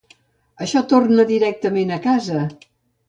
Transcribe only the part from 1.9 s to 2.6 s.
a casa!